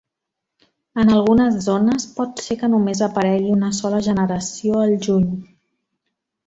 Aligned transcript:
En 1.03 1.11
algunes 1.15 1.59
zones 1.65 2.07
pot 2.15 2.43
ser 2.47 2.57
que 2.63 2.71
només 2.73 3.05
aparegui 3.09 3.55
una 3.59 3.71
sola 3.83 4.01
generació 4.11 4.85
al 4.87 5.01
juny. 5.09 5.33